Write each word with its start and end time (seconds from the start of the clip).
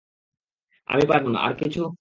আমি 0.87 1.03
পারব 1.07 1.25
না, 1.27 1.39
আর 1.39 1.53
কিছু? 1.55 1.81